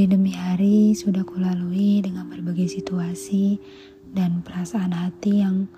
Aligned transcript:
Hari 0.00 0.16
demi 0.16 0.32
hari 0.32 0.96
sudah 0.96 1.28
kulalui 1.28 2.00
dengan 2.00 2.24
berbagai 2.24 2.72
situasi 2.72 3.60
dan 4.16 4.40
perasaan 4.40 4.96
hati 4.96 5.44
yang 5.44 5.68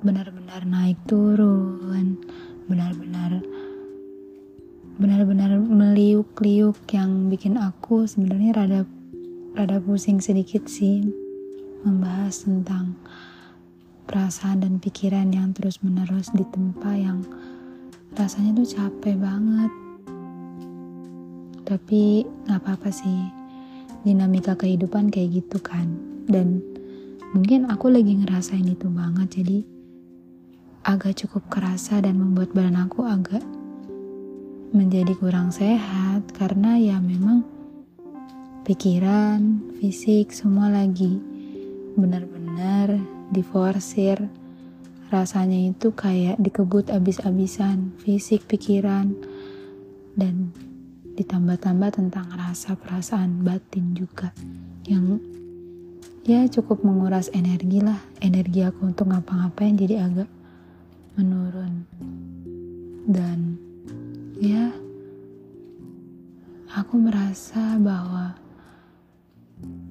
benar-benar 0.00 0.64
naik 0.64 0.96
turun, 1.04 2.16
benar-benar 2.64 3.44
benar-benar 4.96 5.52
meliuk-liuk 5.60 6.80
yang 6.96 7.28
bikin 7.28 7.60
aku 7.60 8.08
sebenarnya 8.08 8.56
rada 8.56 8.80
rada 9.52 9.84
pusing 9.84 10.24
sedikit 10.24 10.64
sih 10.64 11.04
membahas 11.84 12.48
tentang 12.48 12.96
perasaan 14.08 14.64
dan 14.64 14.80
pikiran 14.80 15.28
yang 15.28 15.52
terus-menerus 15.52 16.32
ditempa 16.32 16.96
yang 16.96 17.20
rasanya 18.16 18.64
tuh 18.64 18.80
capek 18.80 19.20
banget 19.20 19.79
tapi 21.64 22.24
nggak 22.46 22.60
apa-apa 22.60 22.90
sih. 22.92 23.20
Dinamika 24.06 24.56
kehidupan 24.56 25.12
kayak 25.12 25.44
gitu 25.44 25.60
kan. 25.60 25.92
Dan 26.24 26.62
mungkin 27.36 27.68
aku 27.68 27.92
lagi 27.92 28.16
ngerasain 28.16 28.66
itu 28.66 28.90
banget 28.90 29.42
jadi 29.42 29.58
agak 30.82 31.20
cukup 31.26 31.46
kerasa 31.52 32.00
dan 32.00 32.16
membuat 32.16 32.56
badan 32.56 32.80
aku 32.80 33.04
agak 33.04 33.44
menjadi 34.70 35.12
kurang 35.18 35.50
sehat 35.50 36.30
karena 36.32 36.78
ya 36.78 36.96
memang 37.02 37.42
pikiran, 38.64 39.60
fisik 39.82 40.30
semua 40.30 40.70
lagi 40.70 41.18
benar-benar 41.98 42.96
diforsir. 43.34 44.30
Rasanya 45.10 45.74
itu 45.74 45.90
kayak 45.90 46.38
dikebut 46.38 46.86
abis-abisan 46.86 47.90
fisik, 47.98 48.46
pikiran 48.46 49.10
dan 50.14 50.54
ditambah-tambah 51.20 52.00
tentang 52.00 52.32
rasa 52.32 52.72
perasaan 52.80 53.44
batin 53.44 53.92
juga 53.92 54.32
yang 54.88 55.20
ya 56.24 56.48
cukup 56.48 56.80
menguras 56.80 57.28
energi 57.36 57.84
lah. 57.84 58.00
Energi 58.24 58.64
aku 58.64 58.88
untuk 58.88 59.12
ngapa-ngapain 59.12 59.76
jadi 59.76 60.08
agak 60.08 60.28
menurun. 61.20 61.84
Dan 63.04 63.60
ya 64.40 64.72
aku 66.72 66.96
merasa 66.96 67.76
bahwa 67.76 68.32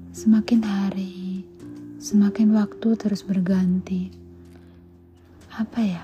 semakin 0.10 0.66
hari 0.66 1.46
semakin 2.02 2.58
waktu 2.58 2.96
terus 2.98 3.22
berganti 3.22 4.10
apa 5.54 5.80
ya 5.84 6.04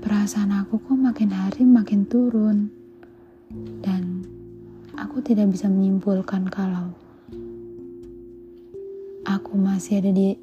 perasaan 0.00 0.54
aku 0.54 0.78
kok 0.78 0.94
makin 0.94 1.34
hari 1.34 1.66
makin 1.66 2.06
turun 2.06 2.77
dan 3.80 4.26
aku 4.98 5.24
tidak 5.24 5.48
bisa 5.52 5.70
menyimpulkan 5.70 6.48
kalau 6.52 6.92
aku 9.28 9.56
masih 9.56 10.00
ada 10.00 10.12
di 10.12 10.36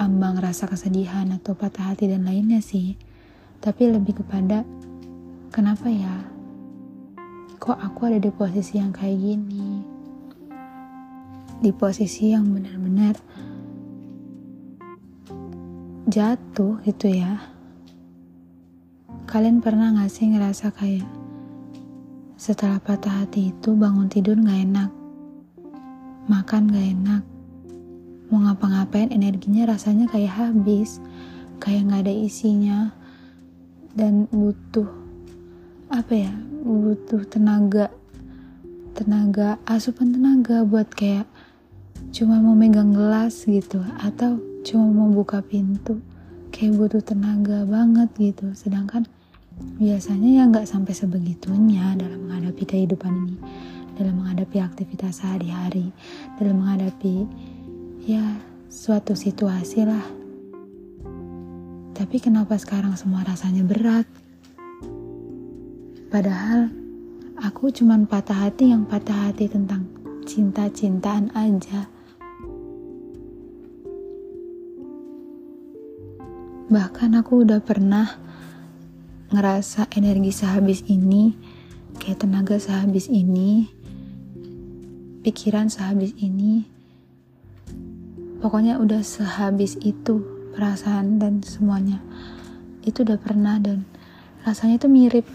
ambang 0.00 0.40
rasa 0.40 0.64
kesedihan 0.64 1.28
atau 1.36 1.52
patah 1.52 1.92
hati 1.92 2.08
dan 2.08 2.24
lainnya 2.24 2.64
sih. 2.64 2.96
Tapi 3.60 3.92
lebih 3.92 4.24
kepada 4.24 4.64
kenapa 5.52 5.92
ya? 5.92 6.24
Kok 7.60 7.76
aku 7.76 8.08
ada 8.08 8.16
di 8.16 8.32
posisi 8.32 8.80
yang 8.80 8.92
kayak 8.96 9.20
gini? 9.20 9.84
Di 11.60 11.68
posisi 11.76 12.32
yang 12.32 12.48
benar-benar 12.48 13.20
jatuh 16.08 16.80
gitu 16.88 17.12
ya. 17.12 17.36
Kalian 19.28 19.60
pernah 19.60 19.92
gak 19.92 20.08
sih 20.08 20.32
ngerasa 20.32 20.72
kayak 20.72 21.19
setelah 22.40 22.80
patah 22.80 23.20
hati 23.20 23.52
itu 23.52 23.76
bangun 23.76 24.08
tidur 24.08 24.32
gak 24.40 24.64
enak, 24.64 24.88
makan 26.24 26.72
gak 26.72 26.88
enak, 26.96 27.22
mau 28.32 28.40
ngapa-ngapain 28.48 29.12
energinya 29.12 29.68
rasanya 29.68 30.08
kayak 30.08 30.32
habis, 30.40 31.04
kayak 31.60 31.92
gak 31.92 32.08
ada 32.08 32.14
isinya, 32.16 32.96
dan 33.92 34.24
butuh 34.32 34.88
apa 35.92 36.16
ya, 36.16 36.32
butuh 36.64 37.28
tenaga, 37.28 37.92
tenaga, 38.96 39.60
asupan 39.68 40.16
tenaga 40.16 40.64
buat 40.64 40.88
kayak 40.96 41.28
cuma 42.08 42.40
mau 42.40 42.56
megang 42.56 42.96
gelas 42.96 43.44
gitu, 43.44 43.84
atau 44.00 44.40
cuma 44.64 44.88
mau 44.88 45.12
buka 45.12 45.44
pintu, 45.44 46.00
kayak 46.56 46.72
butuh 46.72 47.04
tenaga 47.04 47.68
banget 47.68 48.08
gitu, 48.16 48.48
sedangkan 48.56 49.04
biasanya 49.80 50.28
ya 50.40 50.42
nggak 50.48 50.68
sampai 50.68 50.92
sebegitunya 50.92 51.96
dalam 51.96 52.28
menghadapi 52.28 52.64
kehidupan 52.68 53.12
ini 53.12 53.36
dalam 54.00 54.20
menghadapi 54.24 54.64
aktivitas 54.64 55.20
sehari-hari 55.20 55.92
dalam 56.40 56.64
menghadapi 56.64 57.28
ya 58.08 58.24
suatu 58.70 59.12
situasi 59.12 59.84
lah. 59.84 60.06
Tapi 61.92 62.16
kenapa 62.16 62.56
sekarang 62.56 62.96
semua 62.96 63.20
rasanya 63.28 63.60
berat? 63.60 64.08
Padahal 66.08 66.72
aku 67.44 67.68
cuman 67.68 68.08
patah 68.08 68.48
hati 68.48 68.72
yang 68.72 68.88
patah 68.88 69.28
hati 69.28 69.52
tentang 69.52 69.84
cinta-cintaan 70.24 71.28
aja. 71.36 71.92
Bahkan 76.70 77.10
aku 77.18 77.42
udah 77.44 77.60
pernah 77.60 78.29
ngerasa 79.30 79.86
energi 79.94 80.34
sehabis 80.34 80.82
ini, 80.90 81.38
kayak 82.02 82.26
tenaga 82.26 82.58
sehabis 82.58 83.06
ini, 83.06 83.70
pikiran 85.22 85.70
sehabis 85.70 86.10
ini, 86.18 86.66
pokoknya 88.42 88.82
udah 88.82 88.98
sehabis 89.06 89.78
itu 89.86 90.18
perasaan 90.58 91.22
dan 91.22 91.46
semuanya. 91.46 92.02
Itu 92.82 93.06
udah 93.06 93.22
pernah 93.22 93.62
dan 93.62 93.86
rasanya 94.42 94.82
itu 94.82 94.88
mirip. 94.90 95.26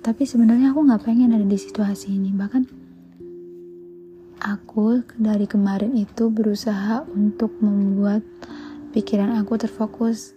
Tapi 0.00 0.22
sebenarnya 0.24 0.72
aku 0.72 0.86
nggak 0.86 1.04
pengen 1.04 1.36
ada 1.36 1.44
di 1.44 1.58
situasi 1.58 2.16
ini. 2.16 2.32
Bahkan 2.32 2.62
aku 4.40 5.04
dari 5.20 5.44
kemarin 5.44 5.92
itu 5.98 6.32
berusaha 6.32 7.04
untuk 7.12 7.52
membuat 7.60 8.24
pikiran 8.96 9.36
aku 9.36 9.60
terfokus 9.60 10.32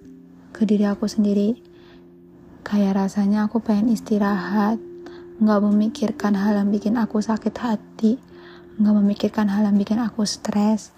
ke 0.52 0.68
diri 0.68 0.84
aku 0.84 1.08
sendiri 1.08 1.69
Kayak 2.62 3.08
rasanya 3.08 3.48
aku 3.48 3.64
pengen 3.64 3.90
istirahat, 3.92 4.78
nggak 5.40 5.60
memikirkan 5.64 6.36
hal 6.36 6.60
yang 6.60 6.70
bikin 6.70 7.00
aku 7.00 7.24
sakit 7.24 7.56
hati, 7.56 8.20
nggak 8.76 8.96
memikirkan 9.00 9.48
hal 9.48 9.64
yang 9.64 9.80
bikin 9.80 10.00
aku 10.04 10.28
stres, 10.28 10.92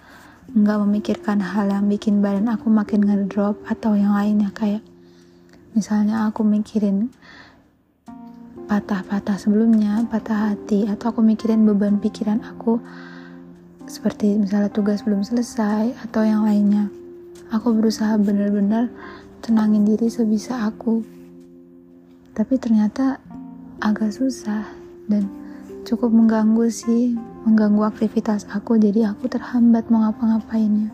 nggak 0.51 0.77
memikirkan 0.81 1.39
hal 1.39 1.69
yang 1.69 1.85
bikin 1.85 2.19
badan 2.19 2.50
aku 2.50 2.67
makin 2.73 3.05
ngedrop 3.05 3.61
atau 3.69 3.94
yang 3.94 4.17
lainnya. 4.17 4.50
Kayak 4.51 4.81
misalnya 5.77 6.25
aku 6.25 6.41
mikirin 6.41 7.13
patah-patah 8.66 9.38
sebelumnya, 9.38 10.01
patah 10.09 10.51
hati, 10.51 10.89
atau 10.89 11.13
aku 11.13 11.21
mikirin 11.21 11.61
beban 11.67 12.01
pikiran 12.01 12.41
aku 12.41 12.81
seperti 13.85 14.39
misalnya 14.39 14.71
tugas 14.71 15.03
belum 15.05 15.21
selesai 15.21 15.94
atau 16.09 16.25
yang 16.25 16.47
lainnya. 16.47 16.89
Aku 17.51 17.75
berusaha 17.75 18.16
benar-benar 18.16 18.88
tenangin 19.44 19.83
diri 19.83 20.07
sebisa 20.07 20.63
aku 20.63 21.20
tapi 22.31 22.56
ternyata 22.56 23.19
agak 23.84 24.16
susah 24.16 24.64
dan 25.12 25.28
cukup 25.84 26.14
mengganggu 26.14 26.69
sih 26.72 27.18
mengganggu 27.44 27.84
aktivitas 27.90 28.46
aku. 28.53 28.78
Jadi 28.78 29.03
aku 29.03 29.25
terhambat 29.28 29.90
mau 29.90 30.06
ngapa-ngapainnya. 30.06 30.94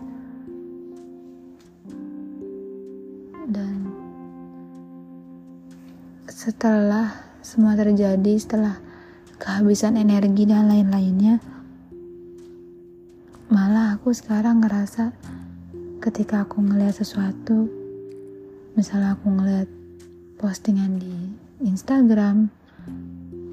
Dan 3.48 3.92
setelah 6.26 7.14
semua 7.44 7.78
terjadi 7.80 8.34
setelah 8.40 8.76
kehabisan 9.40 9.96
energi 9.96 10.44
dan 10.50 10.68
lain-lainnya 10.68 11.40
malah 13.48 13.96
aku 13.96 14.12
sekarang 14.12 14.60
ngerasa 14.60 15.16
ketika 16.04 16.44
aku 16.44 16.60
ngeliat 16.60 16.92
sesuatu 16.92 17.72
misalnya 18.76 19.16
aku 19.16 19.32
ngeliat 19.32 19.70
postingan 20.38 21.02
di 21.02 21.14
Instagram 21.66 22.54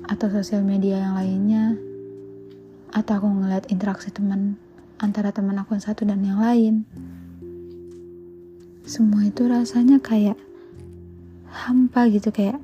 atau 0.04 0.28
sosial 0.28 0.60
media 0.60 1.00
yang 1.00 1.16
lainnya 1.16 1.64
atau 2.92 3.24
aku 3.24 3.28
ngeliat 3.40 3.72
interaksi 3.72 4.12
teman 4.12 4.60
antara 5.00 5.32
teman 5.32 5.56
aku 5.56 5.74
yang 5.74 5.84
satu 5.84 6.04
dan 6.04 6.20
yang 6.20 6.38
lain. 6.38 6.84
Semua 8.84 9.24
itu 9.24 9.48
rasanya 9.48 9.96
kayak 9.96 10.36
hampa 11.48 12.04
gitu 12.12 12.28
kayak 12.28 12.60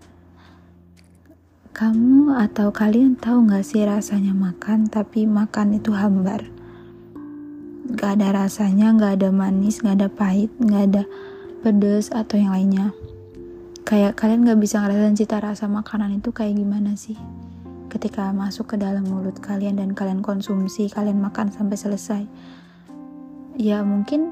kamu 1.73 2.37
atau 2.37 2.69
kalian 2.77 3.17
tahu 3.17 3.49
gak 3.49 3.65
sih 3.65 3.89
rasanya 3.89 4.37
makan? 4.37 4.85
Tapi 4.93 5.25
makan 5.25 5.81
itu 5.81 5.97
hambar. 5.97 6.45
Gak 7.97 8.21
ada 8.21 8.45
rasanya 8.45 8.93
gak 9.01 9.17
ada 9.17 9.33
manis 9.33 9.81
gak 9.81 9.97
ada 9.97 10.13
pahit 10.13 10.53
gak 10.61 10.93
ada 10.93 11.03
pedes 11.65 12.13
atau 12.13 12.37
yang 12.37 12.53
lainnya 12.53 12.93
kayak 13.85 14.17
kalian 14.17 14.47
gak 14.47 14.61
bisa 14.61 14.81
ngerasain 14.81 15.19
cita 15.19 15.43
rasa 15.43 15.67
makanan 15.67 16.21
itu 16.21 16.31
kayak 16.31 16.57
gimana 16.57 16.95
sih 16.95 17.19
ketika 17.91 18.31
masuk 18.31 18.73
ke 18.73 18.77
dalam 18.79 19.03
mulut 19.03 19.43
kalian 19.43 19.83
dan 19.83 19.93
kalian 19.93 20.23
konsumsi, 20.23 20.87
kalian 20.87 21.19
makan 21.19 21.51
sampai 21.51 21.77
selesai. 21.77 22.23
Ya 23.59 23.83
mungkin 23.83 24.31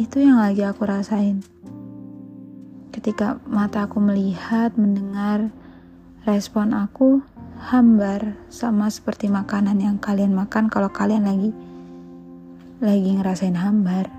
itu 0.00 0.24
yang 0.24 0.40
lagi 0.40 0.64
aku 0.64 0.88
rasain. 0.88 1.44
Ketika 2.90 3.38
mata 3.44 3.86
aku 3.86 4.00
melihat, 4.00 4.74
mendengar, 4.74 5.52
respon 6.24 6.72
aku 6.74 7.20
hambar 7.60 8.34
sama 8.48 8.88
seperti 8.88 9.28
makanan 9.28 9.78
yang 9.78 9.96
kalian 10.00 10.32
makan 10.32 10.72
kalau 10.72 10.88
kalian 10.88 11.28
lagi 11.28 11.52
lagi 12.80 13.10
ngerasain 13.20 13.54
hambar. 13.54 14.17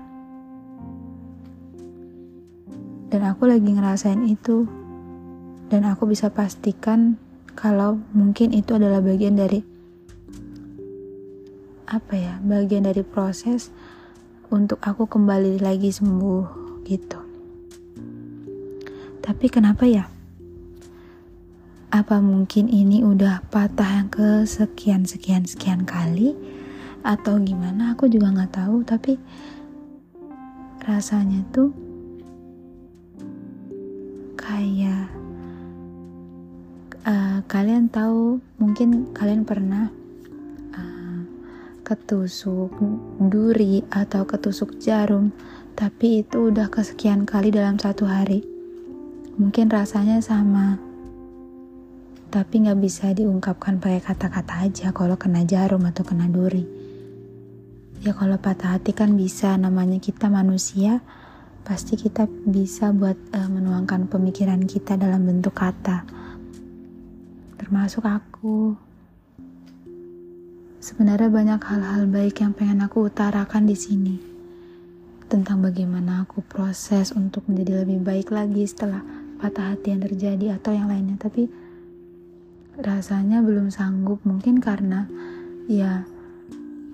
Dan 3.10 3.26
aku 3.26 3.50
lagi 3.50 3.66
ngerasain 3.66 4.22
itu. 4.30 4.70
Dan 5.66 5.82
aku 5.82 6.06
bisa 6.06 6.30
pastikan 6.30 7.18
kalau 7.58 7.98
mungkin 8.14 8.54
itu 8.54 8.78
adalah 8.78 9.02
bagian 9.02 9.34
dari 9.34 9.66
apa 11.90 12.14
ya 12.14 12.38
bagian 12.46 12.86
dari 12.86 13.02
proses 13.02 13.74
untuk 14.54 14.78
aku 14.78 15.10
kembali 15.10 15.58
lagi 15.58 15.90
sembuh 15.90 16.44
gitu. 16.86 17.18
Tapi 19.20 19.46
kenapa 19.50 19.90
ya? 19.90 20.06
Apa 21.90 22.22
mungkin 22.22 22.70
ini 22.70 23.02
udah 23.02 23.42
patah 23.50 23.98
yang 23.98 24.08
ke 24.10 24.46
sekian 24.46 25.02
sekian 25.02 25.50
sekian 25.50 25.82
kali? 25.82 26.38
Atau 27.02 27.42
gimana? 27.42 27.98
Aku 27.98 28.06
juga 28.06 28.30
nggak 28.30 28.54
tahu 28.54 28.86
tapi 28.86 29.18
rasanya 30.86 31.42
tuh 31.50 31.89
kalian 37.60 37.92
tahu 37.92 38.40
mungkin 38.56 39.12
kalian 39.12 39.44
pernah 39.44 39.92
uh, 40.72 41.20
ketusuk 41.84 42.72
duri 43.20 43.84
atau 43.92 44.24
ketusuk 44.24 44.80
jarum 44.80 45.28
tapi 45.76 46.24
itu 46.24 46.48
udah 46.48 46.72
kesekian 46.72 47.28
kali 47.28 47.52
dalam 47.52 47.76
satu 47.76 48.08
hari. 48.08 48.40
Mungkin 49.36 49.68
rasanya 49.68 50.24
sama 50.24 50.80
tapi 52.32 52.64
nggak 52.64 52.80
bisa 52.80 53.12
diungkapkan 53.12 53.76
pakai 53.76 54.00
kata-kata 54.08 54.64
aja 54.64 54.88
kalau 54.96 55.20
kena 55.20 55.44
jarum 55.44 55.84
atau 55.84 56.00
kena 56.00 56.32
duri. 56.32 56.64
Ya 58.00 58.16
kalau 58.16 58.40
patah 58.40 58.80
hati 58.80 58.96
kan 58.96 59.20
bisa 59.20 59.60
namanya 59.60 60.00
kita 60.00 60.32
manusia 60.32 61.04
pasti 61.68 62.00
kita 62.00 62.24
bisa 62.24 62.88
buat 62.96 63.20
uh, 63.36 63.52
menuangkan 63.52 64.08
pemikiran 64.08 64.64
kita 64.64 64.96
dalam 64.96 65.28
bentuk 65.28 65.60
kata 65.60 66.19
termasuk 67.70 68.02
aku. 68.02 68.74
Sebenarnya 70.82 71.30
banyak 71.30 71.62
hal-hal 71.62 72.10
baik 72.10 72.42
yang 72.42 72.50
pengen 72.50 72.82
aku 72.82 73.06
utarakan 73.06 73.62
di 73.62 73.78
sini. 73.78 74.18
Tentang 75.30 75.62
bagaimana 75.62 76.26
aku 76.26 76.42
proses 76.42 77.14
untuk 77.14 77.46
menjadi 77.46 77.86
lebih 77.86 78.02
baik 78.02 78.34
lagi 78.34 78.66
setelah 78.66 79.06
patah 79.38 79.70
hati 79.70 79.94
yang 79.94 80.02
terjadi 80.02 80.58
atau 80.58 80.74
yang 80.74 80.90
lainnya. 80.90 81.14
Tapi 81.14 81.46
rasanya 82.82 83.38
belum 83.38 83.70
sanggup 83.70 84.18
mungkin 84.26 84.58
karena 84.58 85.06
ya 85.70 86.02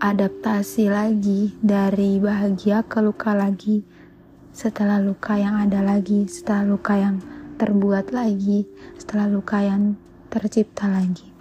adaptasi 0.05 0.93
lagi 0.93 1.57
dari 1.65 2.21
bahagia 2.21 2.85
ke 2.85 3.01
luka 3.01 3.33
lagi 3.33 3.81
setelah 4.53 5.01
luka 5.01 5.41
yang 5.41 5.57
ada 5.57 5.81
lagi 5.81 6.29
setelah 6.29 6.69
luka 6.69 7.01
yang 7.01 7.25
terbuat 7.57 8.13
lagi 8.13 8.69
setelah 9.01 9.25
luka 9.25 9.65
yang 9.65 9.97
tercipta 10.37 10.85
lagi. 10.85 11.33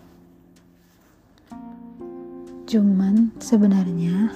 Cuman 2.65 3.35
sebenarnya 3.43 4.31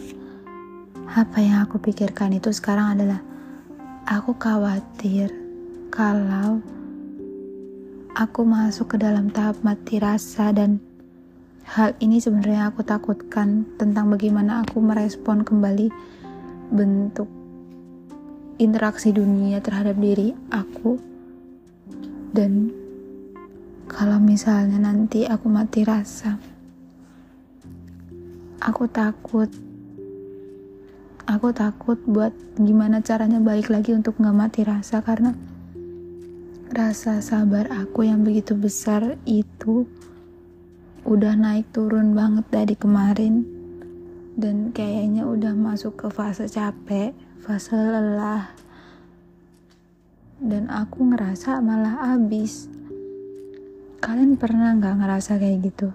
apa 1.15 1.39
yang 1.41 1.63
aku 1.65 1.81
pikirkan 1.81 2.35
itu 2.35 2.51
sekarang 2.51 2.99
adalah 2.99 3.23
aku 4.05 4.35
khawatir 4.37 5.31
kalau 5.89 6.61
aku 8.13 8.41
masuk 8.45 8.93
ke 8.93 8.97
dalam 9.01 9.31
tahap 9.33 9.57
mati 9.65 9.97
rasa 9.97 10.53
dan 10.53 10.77
hal 11.65 11.97
ini 12.03 12.21
sebenarnya 12.21 12.69
aku 12.69 12.85
takutkan 12.85 13.65
tentang 13.79 14.11
bagaimana 14.11 14.61
aku 14.61 14.83
merespon 14.83 15.41
kembali 15.41 15.89
bentuk 16.69 17.31
interaksi 18.59 19.09
dunia 19.15 19.63
terhadap 19.63 19.95
diri 19.97 20.35
aku 20.53 20.99
dan 22.35 22.69
kalau 23.89 24.21
misalnya 24.21 24.77
nanti 24.77 25.25
aku 25.25 25.49
mati 25.49 25.81
rasa. 25.81 26.37
Aku 28.61 28.85
takut. 28.85 29.49
Aku 31.25 31.49
takut 31.49 31.97
buat 32.05 32.31
gimana 32.61 33.01
caranya 33.01 33.41
balik 33.41 33.73
lagi 33.73 33.97
untuk 33.97 34.17
gak 34.21 34.33
mati 34.33 34.61
rasa 34.65 35.01
karena 35.01 35.33
rasa 36.69 37.21
sabar 37.21 37.69
aku 37.69 38.05
yang 38.05 38.21
begitu 38.21 38.53
besar 38.53 39.17
itu 39.25 39.89
udah 41.05 41.33
naik 41.37 41.69
turun 41.73 42.13
banget 42.13 42.45
dari 42.49 42.73
kemarin 42.77 43.45
dan 44.37 44.69
kayaknya 44.73 45.25
udah 45.25 45.53
masuk 45.53 45.97
ke 45.97 46.07
fase 46.13 46.45
capek, 46.45 47.13
fase 47.41 47.73
lelah. 47.73 48.53
Dan 50.39 50.71
aku 50.71 51.13
ngerasa 51.13 51.59
malah 51.59 52.15
abis 52.15 52.78
Kalian 53.99 54.39
pernah 54.39 54.71
nggak 54.79 54.95
ngerasa 54.95 55.35
kayak 55.35 55.59
gitu? 55.59 55.91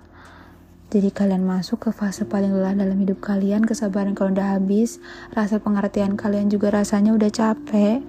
Jadi 0.93 1.09
kalian 1.09 1.41
masuk 1.41 1.89
ke 1.89 1.91
fase 1.91 2.29
paling 2.29 2.53
lelah 2.53 2.77
dalam 2.77 3.01
hidup 3.01 3.25
kalian, 3.25 3.65
kesabaran 3.65 4.13
kalian 4.13 4.37
udah 4.37 4.49
habis, 4.61 5.01
rasa 5.33 5.57
pengertian 5.57 6.13
kalian 6.13 6.53
juga 6.53 6.69
rasanya 6.69 7.17
udah 7.17 7.33
capek, 7.33 8.05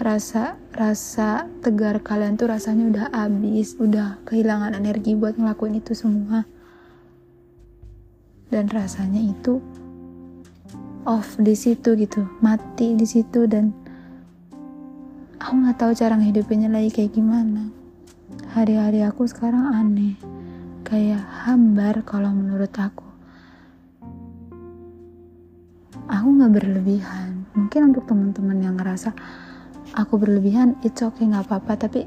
rasa 0.00 0.56
rasa 0.72 1.44
tegar 1.60 2.00
kalian 2.00 2.40
tuh 2.40 2.48
rasanya 2.48 2.88
udah 2.88 3.04
habis, 3.12 3.76
udah 3.76 4.16
kehilangan 4.24 4.72
energi 4.72 5.12
buat 5.12 5.36
ngelakuin 5.36 5.78
itu 5.78 5.92
semua. 5.92 6.48
Dan 8.48 8.72
rasanya 8.72 9.20
itu 9.20 9.60
off 11.04 11.36
di 11.36 11.52
situ 11.52 12.00
gitu, 12.00 12.24
mati 12.40 12.96
di 12.96 13.04
situ 13.04 13.44
dan 13.44 13.76
aku 15.36 15.52
nggak 15.52 15.76
tahu 15.76 15.92
cara 15.92 16.16
ngehidupinnya 16.16 16.72
lagi 16.72 16.88
kayak 16.88 17.12
gimana 17.12 17.83
hari-hari 18.54 19.02
aku 19.02 19.26
sekarang 19.26 19.74
aneh. 19.74 20.14
Kayak 20.86 21.26
hambar 21.42 22.06
kalau 22.06 22.30
menurut 22.30 22.70
aku. 22.78 23.02
Aku 26.06 26.28
nggak 26.38 26.62
berlebihan. 26.62 27.50
Mungkin 27.58 27.90
untuk 27.90 28.06
teman-teman 28.06 28.62
yang 28.62 28.78
ngerasa 28.78 29.10
aku 29.98 30.22
berlebihan 30.22 30.78
it's 30.86 31.02
okay 31.02 31.26
nggak 31.26 31.50
apa-apa. 31.50 31.90
Tapi 31.90 32.06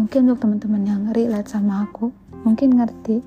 mungkin 0.00 0.32
untuk 0.32 0.48
teman-teman 0.48 0.82
yang 0.88 1.02
relate 1.12 1.52
sama 1.52 1.84
aku 1.84 2.08
mungkin 2.40 2.80
ngerti 2.80 3.20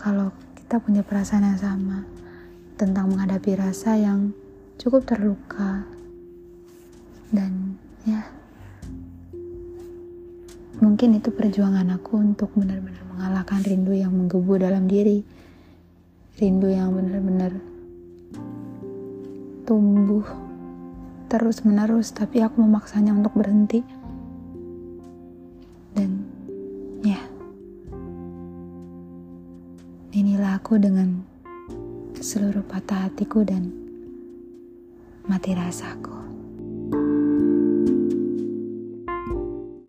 kalau 0.00 0.32
kita 0.56 0.80
punya 0.80 1.04
perasaan 1.04 1.44
yang 1.44 1.60
sama 1.60 2.08
tentang 2.80 3.12
menghadapi 3.12 3.52
rasa 3.52 4.00
yang 4.00 4.32
cukup 4.80 5.04
terluka. 5.04 5.84
Dan 7.28 7.76
ya 8.08 8.37
Mungkin 10.78 11.18
itu 11.18 11.34
perjuangan 11.34 11.90
aku 11.98 12.22
untuk 12.22 12.54
benar-benar 12.54 13.02
mengalahkan 13.10 13.66
rindu 13.66 13.98
yang 13.98 14.14
menggebu 14.14 14.62
dalam 14.62 14.86
diri. 14.86 15.26
Rindu 16.38 16.70
yang 16.70 16.94
benar-benar 16.94 17.50
tumbuh 19.66 20.22
terus-menerus, 21.26 22.14
tapi 22.14 22.40
aku 22.46 22.62
memaksanya 22.62 23.10
untuk 23.10 23.34
berhenti. 23.34 23.82
Dan 25.98 26.22
ya, 27.02 27.18
inilah 30.14 30.62
aku 30.62 30.78
dengan 30.78 31.26
seluruh 32.14 32.62
patah 32.62 33.10
hatiku 33.10 33.42
dan 33.42 33.74
mati 35.26 35.58
rasaku. 35.58 36.17